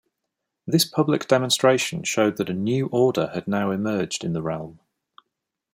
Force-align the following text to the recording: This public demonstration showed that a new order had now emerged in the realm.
This 0.65 0.83
public 0.83 1.27
demonstration 1.27 2.01
showed 2.01 2.37
that 2.37 2.49
a 2.49 2.55
new 2.55 2.87
order 2.87 3.27
had 3.35 3.47
now 3.47 3.69
emerged 3.69 4.23
in 4.23 4.33
the 4.33 4.41
realm. 4.41 4.79